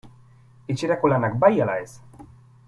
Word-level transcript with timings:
Etxerako 0.75 1.11
lanak 1.13 1.37
bai 1.45 1.51
ala 1.67 1.77
ez? 1.85 1.91